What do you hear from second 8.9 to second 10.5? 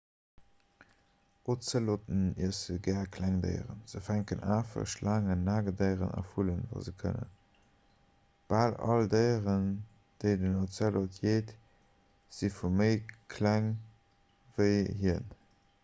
all déieren déi